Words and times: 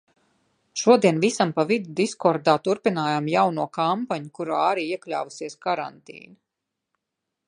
Šodien 0.83 1.19
visam 1.25 1.51
pa 1.57 1.65
vidu 1.71 1.91
diskordā 1.99 2.55
turpinājām 2.67 3.27
jauno 3.33 3.67
kampaņu, 3.79 4.31
kurā 4.39 4.63
arī 4.71 4.87
iekļāvusies 4.97 5.59
karantīna. 5.67 6.35